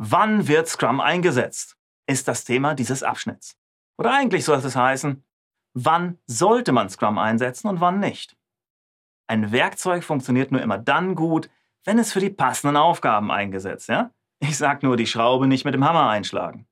Wann 0.00 0.46
wird 0.46 0.68
Scrum 0.68 1.00
eingesetzt? 1.00 1.76
Ist 2.06 2.28
das 2.28 2.44
Thema 2.44 2.74
dieses 2.74 3.02
Abschnitts. 3.02 3.58
Oder 3.98 4.14
eigentlich 4.14 4.44
sollte 4.44 4.68
es 4.68 4.76
heißen, 4.76 5.24
wann 5.74 6.18
sollte 6.26 6.72
man 6.72 6.88
Scrum 6.88 7.18
einsetzen 7.18 7.68
und 7.68 7.80
wann 7.80 7.98
nicht? 7.98 8.36
Ein 9.26 9.50
Werkzeug 9.52 10.04
funktioniert 10.04 10.52
nur 10.52 10.62
immer 10.62 10.78
dann 10.78 11.14
gut, 11.14 11.50
wenn 11.84 11.98
es 11.98 12.12
für 12.12 12.20
die 12.20 12.30
passenden 12.30 12.76
Aufgaben 12.76 13.30
eingesetzt, 13.30 13.88
ja? 13.88 14.12
Ich 14.40 14.56
sag 14.56 14.84
nur, 14.84 14.96
die 14.96 15.06
Schraube 15.06 15.48
nicht 15.48 15.64
mit 15.64 15.74
dem 15.74 15.84
Hammer 15.84 16.08
einschlagen. 16.08 16.68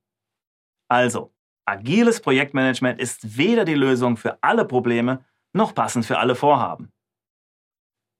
Also, 0.88 1.34
agiles 1.64 2.20
Projektmanagement 2.20 3.00
ist 3.00 3.36
weder 3.36 3.64
die 3.64 3.74
Lösung 3.74 4.16
für 4.16 4.40
alle 4.42 4.64
Probleme 4.64 5.24
noch 5.52 5.74
passend 5.74 6.06
für 6.06 6.18
alle 6.18 6.36
Vorhaben. 6.36 6.92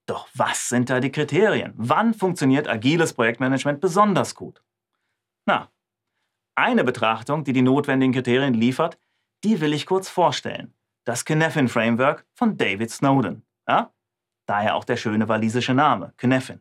Doch 0.06 0.28
was 0.34 0.68
sind 0.68 0.90
da 0.90 1.00
die 1.00 1.12
Kriterien? 1.12 1.72
Wann 1.76 2.12
funktioniert 2.12 2.68
agiles 2.68 3.12
Projektmanagement 3.12 3.80
besonders 3.80 4.34
gut? 4.34 4.62
Na, 5.46 5.70
eine 6.56 6.84
Betrachtung, 6.84 7.44
die 7.44 7.52
die 7.52 7.62
notwendigen 7.62 8.12
Kriterien 8.12 8.54
liefert, 8.54 8.98
die 9.44 9.60
will 9.60 9.72
ich 9.72 9.86
kurz 9.86 10.08
vorstellen. 10.08 10.74
Das 11.04 11.24
Kneffin 11.24 11.68
Framework 11.68 12.26
von 12.34 12.56
David 12.56 12.90
Snowden. 12.90 13.46
Ja? 13.68 13.92
Daher 14.46 14.74
auch 14.74 14.84
der 14.84 14.96
schöne 14.96 15.28
walisische 15.28 15.74
Name, 15.74 16.14
Kneffin. 16.16 16.60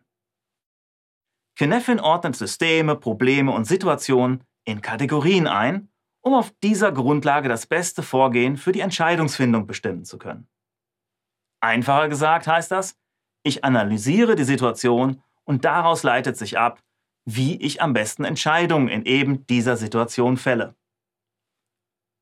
Kneffin 1.57 1.99
ordnet 1.99 2.35
Systeme, 2.35 2.95
Probleme 2.95 3.51
und 3.51 3.65
Situationen 3.65 4.43
in 4.65 4.81
Kategorien 4.81 5.47
ein, 5.47 5.89
um 6.21 6.33
auf 6.33 6.51
dieser 6.61 6.91
Grundlage 6.91 7.47
das 7.47 7.65
beste 7.65 8.03
Vorgehen 8.03 8.57
für 8.57 8.71
die 8.71 8.81
Entscheidungsfindung 8.81 9.65
bestimmen 9.65 10.05
zu 10.05 10.17
können. 10.17 10.47
Einfacher 11.61 12.09
gesagt 12.09 12.47
heißt 12.47 12.71
das, 12.71 12.97
ich 13.43 13.63
analysiere 13.63 14.35
die 14.35 14.43
Situation 14.43 15.23
und 15.43 15.65
daraus 15.65 16.03
leitet 16.03 16.35
sich 16.35 16.57
ab, 16.57 16.81
wie 17.25 17.59
ich 17.61 17.81
am 17.81 17.93
besten 17.93 18.23
Entscheidungen 18.23 18.87
in 18.87 19.05
eben 19.05 19.45
dieser 19.47 19.77
Situation 19.77 20.37
fälle. 20.37 20.75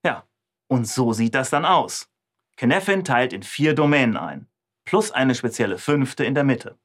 Ja, 0.06 0.28
und 0.68 0.88
so 0.88 1.14
sieht 1.14 1.36
das 1.36 1.50
dann 1.50 1.66
aus. 1.66 2.10
Kneffin 2.58 3.04
teilt 3.04 3.34
in 3.34 3.44
vier 3.44 3.76
Domänen 3.76 4.18
ein, 4.18 4.48
plus 4.86 5.12
eine 5.12 5.36
spezielle 5.36 5.78
fünfte 5.78 6.24
in 6.24 6.36
der 6.36 6.44
Mitte. 6.44 6.80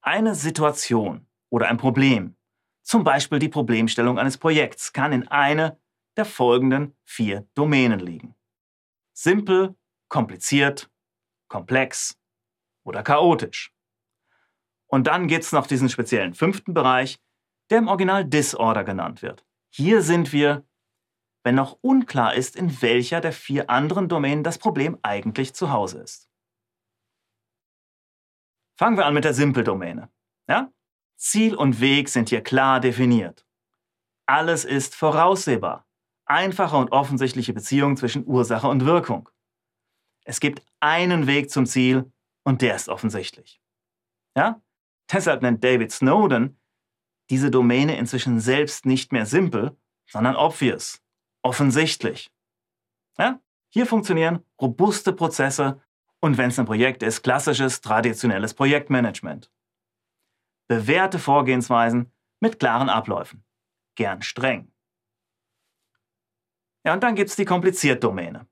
Eine 0.00 0.34
Situation 0.34 1.26
oder 1.50 1.68
ein 1.68 1.76
Problem, 1.76 2.36
zum 2.82 3.04
Beispiel 3.04 3.38
die 3.38 3.48
Problemstellung 3.48 4.18
eines 4.18 4.38
Projekts, 4.38 4.92
kann 4.92 5.12
in 5.12 5.28
eine 5.28 5.80
der 6.16 6.24
folgenden 6.24 6.96
vier 7.04 7.48
Domänen 7.54 8.00
liegen. 8.00 8.34
Simpel, 9.12 9.76
kompliziert, 10.08 10.90
komplex 11.48 12.18
oder 12.84 13.02
chaotisch. 13.02 13.72
Und 14.92 15.06
dann 15.06 15.26
gibt 15.26 15.44
es 15.44 15.52
noch 15.52 15.66
diesen 15.66 15.88
speziellen 15.88 16.34
fünften 16.34 16.74
Bereich, 16.74 17.18
der 17.70 17.78
im 17.78 17.88
Original 17.88 18.26
Disorder 18.26 18.84
genannt 18.84 19.22
wird. 19.22 19.46
Hier 19.70 20.02
sind 20.02 20.34
wir, 20.34 20.66
wenn 21.44 21.54
noch 21.54 21.78
unklar 21.80 22.34
ist, 22.34 22.56
in 22.56 22.82
welcher 22.82 23.22
der 23.22 23.32
vier 23.32 23.70
anderen 23.70 24.10
Domänen 24.10 24.44
das 24.44 24.58
Problem 24.58 24.98
eigentlich 25.02 25.54
zu 25.54 25.72
Hause 25.72 26.00
ist. 26.00 26.28
Fangen 28.76 28.98
wir 28.98 29.06
an 29.06 29.14
mit 29.14 29.24
der 29.24 29.32
Simple-Domäne. 29.32 30.10
Ja? 30.46 30.70
Ziel 31.16 31.54
und 31.54 31.80
Weg 31.80 32.10
sind 32.10 32.28
hier 32.28 32.42
klar 32.42 32.78
definiert. 32.78 33.46
Alles 34.26 34.66
ist 34.66 34.94
voraussehbar. 34.94 35.86
Einfache 36.26 36.76
und 36.76 36.92
offensichtliche 36.92 37.54
Beziehungen 37.54 37.96
zwischen 37.96 38.26
Ursache 38.26 38.68
und 38.68 38.84
Wirkung. 38.84 39.30
Es 40.24 40.38
gibt 40.38 40.62
einen 40.80 41.26
Weg 41.26 41.50
zum 41.50 41.64
Ziel 41.64 42.12
und 42.44 42.60
der 42.60 42.76
ist 42.76 42.90
offensichtlich. 42.90 43.62
Ja? 44.36 44.60
Deshalb 45.12 45.42
nennt 45.42 45.62
David 45.62 45.92
Snowden 45.92 46.58
diese 47.30 47.50
Domäne 47.50 47.96
inzwischen 47.96 48.40
selbst 48.40 48.86
nicht 48.86 49.12
mehr 49.12 49.26
simpel, 49.26 49.76
sondern 50.08 50.36
obvious, 50.36 51.02
offensichtlich. 51.42 52.32
Ja? 53.18 53.40
Hier 53.68 53.86
funktionieren 53.86 54.44
robuste 54.60 55.12
Prozesse 55.12 55.82
und 56.20 56.38
wenn 56.38 56.50
es 56.50 56.58
ein 56.58 56.66
Projekt 56.66 57.02
ist, 57.02 57.22
klassisches, 57.22 57.80
traditionelles 57.80 58.54
Projektmanagement. 58.54 59.50
Bewährte 60.68 61.18
Vorgehensweisen 61.18 62.12
mit 62.40 62.58
klaren 62.58 62.88
Abläufen. 62.88 63.44
Gern 63.96 64.22
streng. 64.22 64.72
Ja, 66.84 66.94
und 66.94 67.02
dann 67.02 67.14
gibt 67.14 67.30
es 67.30 67.36
die 67.36 67.44
komplizierte 67.44 68.00
Domäne. 68.00 68.48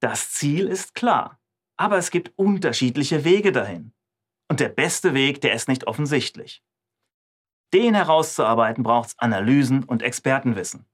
Das 0.00 0.32
Ziel 0.32 0.66
ist 0.66 0.94
klar, 0.94 1.40
aber 1.76 1.98
es 1.98 2.10
gibt 2.10 2.32
unterschiedliche 2.36 3.24
Wege 3.24 3.52
dahin. 3.52 3.92
Der 4.60 4.68
beste 4.68 5.14
Weg, 5.14 5.40
der 5.40 5.54
ist 5.54 5.68
nicht 5.68 5.86
offensichtlich. 5.86 6.62
Den 7.72 7.94
herauszuarbeiten 7.94 8.84
braucht 8.84 9.08
es 9.08 9.18
Analysen 9.18 9.84
und 9.84 10.02
Expertenwissen. 10.02 10.84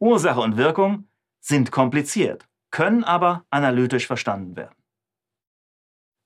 Ursache 0.00 0.40
und 0.40 0.58
Wirkung 0.58 1.08
sind 1.40 1.70
kompliziert, 1.70 2.46
können 2.70 3.02
aber 3.02 3.46
analytisch 3.48 4.06
verstanden 4.06 4.54
werden. 4.54 4.76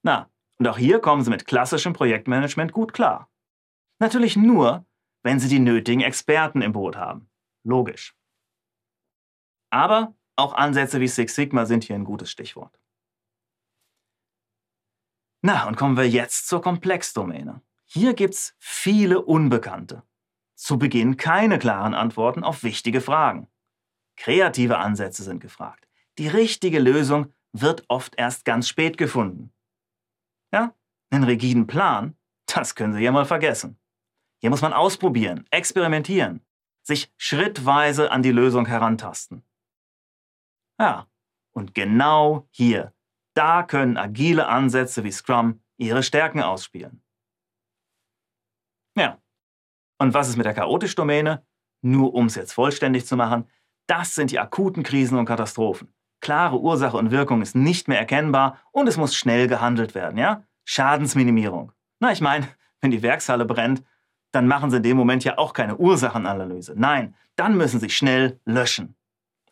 Na, 0.02 0.30
und 0.58 0.66
auch 0.66 0.78
hier 0.78 0.98
kommen 0.98 1.22
Sie 1.22 1.30
mit 1.30 1.46
klassischem 1.46 1.92
Projektmanagement 1.92 2.72
gut 2.72 2.92
klar. 2.92 3.30
Natürlich 4.00 4.36
nur, 4.36 4.84
wenn 5.22 5.38
Sie 5.38 5.48
die 5.48 5.60
nötigen 5.60 6.00
Experten 6.00 6.60
im 6.60 6.72
Boot 6.72 6.96
haben. 6.96 7.30
Logisch. 7.62 8.16
Aber 9.70 10.16
auch 10.34 10.54
Ansätze 10.54 11.00
wie 11.00 11.08
Six 11.08 11.36
Sigma 11.36 11.66
sind 11.66 11.84
hier 11.84 11.94
ein 11.94 12.04
gutes 12.04 12.32
Stichwort. 12.32 12.80
Na, 15.48 15.66
und 15.66 15.78
kommen 15.78 15.96
wir 15.96 16.06
jetzt 16.06 16.46
zur 16.46 16.60
Komplexdomäne. 16.60 17.62
Hier 17.86 18.12
gibt's 18.12 18.54
viele 18.58 19.22
Unbekannte. 19.22 20.02
Zu 20.54 20.78
Beginn 20.78 21.16
keine 21.16 21.58
klaren 21.58 21.94
Antworten 21.94 22.44
auf 22.44 22.64
wichtige 22.64 23.00
Fragen. 23.00 23.48
Kreative 24.18 24.76
Ansätze 24.76 25.22
sind 25.22 25.40
gefragt. 25.40 25.88
Die 26.18 26.28
richtige 26.28 26.78
Lösung 26.80 27.32
wird 27.54 27.86
oft 27.88 28.14
erst 28.16 28.44
ganz 28.44 28.68
spät 28.68 28.98
gefunden. 28.98 29.50
Ja, 30.52 30.74
einen 31.08 31.24
rigiden 31.24 31.66
Plan, 31.66 32.14
das 32.44 32.74
können 32.74 32.92
Sie 32.92 33.00
ja 33.00 33.10
mal 33.10 33.24
vergessen. 33.24 33.78
Hier 34.42 34.50
muss 34.50 34.60
man 34.60 34.74
ausprobieren, 34.74 35.46
experimentieren, 35.50 36.44
sich 36.82 37.10
schrittweise 37.16 38.10
an 38.12 38.22
die 38.22 38.32
Lösung 38.32 38.66
herantasten. 38.66 39.42
Ja, 40.78 41.06
und 41.52 41.74
genau 41.74 42.46
hier 42.50 42.92
da 43.38 43.62
können 43.62 43.96
agile 43.96 44.48
Ansätze 44.48 45.04
wie 45.04 45.12
Scrum 45.12 45.60
ihre 45.76 46.02
Stärken 46.02 46.42
ausspielen. 46.42 47.02
Ja. 48.96 49.22
Und 49.98 50.12
was 50.12 50.28
ist 50.28 50.36
mit 50.36 50.44
der 50.44 50.54
chaotischen 50.54 50.96
Domäne? 50.96 51.46
Nur 51.80 52.14
um 52.14 52.26
es 52.26 52.34
jetzt 52.34 52.52
vollständig 52.52 53.06
zu 53.06 53.16
machen, 53.16 53.48
das 53.86 54.16
sind 54.16 54.32
die 54.32 54.40
akuten 54.40 54.82
Krisen 54.82 55.16
und 55.16 55.26
Katastrophen. 55.26 55.94
Klare 56.20 56.58
Ursache 56.58 56.96
und 56.96 57.12
Wirkung 57.12 57.40
ist 57.40 57.54
nicht 57.54 57.86
mehr 57.86 58.00
erkennbar 58.00 58.58
und 58.72 58.88
es 58.88 58.96
muss 58.96 59.14
schnell 59.14 59.46
gehandelt 59.46 59.94
werden, 59.94 60.18
ja? 60.18 60.42
Schadensminimierung. 60.64 61.72
Na, 62.00 62.10
ich 62.10 62.20
meine, 62.20 62.48
wenn 62.80 62.90
die 62.90 63.02
Werkshalle 63.02 63.44
brennt, 63.44 63.84
dann 64.32 64.48
machen 64.48 64.70
sie 64.70 64.78
in 64.78 64.82
dem 64.82 64.96
Moment 64.96 65.22
ja 65.22 65.38
auch 65.38 65.52
keine 65.52 65.76
Ursachenanalyse. 65.76 66.74
Nein, 66.76 67.14
dann 67.36 67.56
müssen 67.56 67.78
sie 67.78 67.88
schnell 67.88 68.40
löschen. 68.44 68.96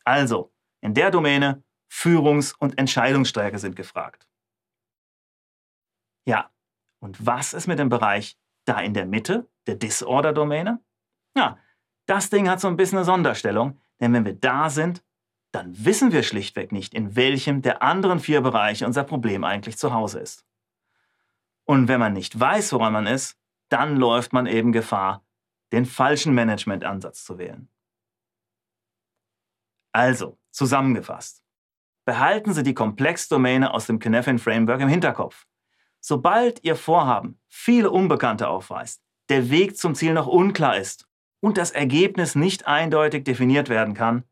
Also, 0.05 0.53
in 0.81 0.93
der 0.93 1.13
Domäne 1.13 1.63
Führungs- 1.97 2.55
und 2.59 2.79
Entscheidungsstärke 2.79 3.59
sind 3.59 3.75
gefragt. 3.75 4.29
Ja, 6.27 6.51
und 7.01 7.25
was 7.25 7.55
ist 7.55 7.67
mit 7.67 7.79
dem 7.79 7.89
Bereich 7.89 8.37
da 8.67 8.81
in 8.81 8.93
der 8.93 9.07
Mitte, 9.07 9.49
der 9.67 9.77
Disorder-Domäne? 9.77 10.85
Ja, 11.35 11.59
das 12.05 12.29
Ding 12.29 12.51
hat 12.51 12.61
so 12.61 12.69
ein 12.69 12.77
bisschen 12.77 12.99
eine 12.99 13.07
Sonderstellung, 13.07 13.81
denn 13.99 14.13
wenn 14.13 14.27
wir 14.27 14.35
da 14.35 14.69
sind, 14.69 15.03
dann 15.53 15.73
wissen 15.87 16.13
wir 16.13 16.23
schlichtweg 16.23 16.71
nicht, 16.71 16.93
in 16.93 17.17
welchem 17.17 17.63
der 17.63 17.83
anderen 17.83 18.21
vier 18.21 18.43
Bereiche 18.43 18.85
unser 18.85 19.05
Problem 19.05 19.43
eigentlich 19.43 19.79
zu 19.79 19.95
Hause 19.95 20.21
ist. 20.21 20.45
Und 21.65 21.89
wenn 21.89 21.99
man 21.99 22.13
nicht 22.13 22.39
weiß, 22.39 22.75
woran 22.75 22.93
man 22.93 23.07
ist, 23.07 23.39
dann 23.71 23.97
läuft 23.97 24.35
man 24.35 24.47
eben 24.47 24.73
Gefahr, 24.73 25.25
den 25.73 25.87
falschen 25.87 26.35
Managementansatz 26.35 27.25
zu 27.25 27.39
wählen. 27.39 27.71
Also, 29.93 30.39
zusammengefasst. 30.51 31.46
Behalten 32.07 32.55
Sie 32.55 32.63
die 32.63 32.73
Komplexdomäne 32.73 33.75
aus 33.75 33.87
dem 33.87 33.99
Kneffin 33.99 34.39
Framework 34.39 34.81
im 34.81 34.89
Hinterkopf. 34.89 35.45
Sobald 36.01 36.63
Ihr 36.63 36.77
Vorhaben 36.77 37.41
viele 37.49 37.91
Unbekannte 37.91 38.47
aufweist, 38.47 39.03
der 39.29 39.51
Weg 39.51 39.77
zum 39.77 39.97
Ziel 39.97 40.15
noch 40.15 40.29
unklar 40.29 40.77
ist 40.77 41.09
und 41.41 41.59
das 41.59 41.73
Ergebnis 41.73 42.37
nicht 42.37 42.69
eindeutig 42.69 43.25
definiert 43.25 43.69
werden 43.69 43.95
kann, 43.95 44.23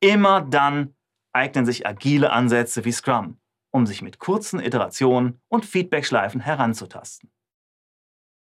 immer 0.00 0.40
dann 0.40 0.96
eignen 1.32 1.64
sich 1.64 1.86
agile 1.86 2.32
Ansätze 2.32 2.84
wie 2.84 2.90
Scrum, 2.90 3.38
um 3.70 3.86
sich 3.86 4.02
mit 4.02 4.18
kurzen 4.18 4.58
Iterationen 4.58 5.40
und 5.46 5.64
Feedbackschleifen 5.64 6.40
heranzutasten. 6.40 7.30